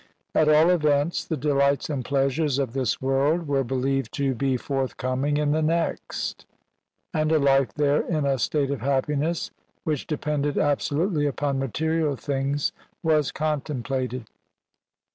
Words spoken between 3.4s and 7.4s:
were believed to be forthcoming in the next, and a